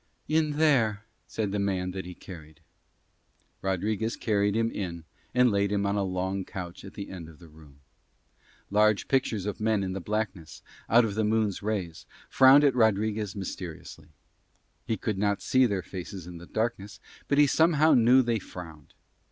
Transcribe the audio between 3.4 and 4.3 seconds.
Rodriguez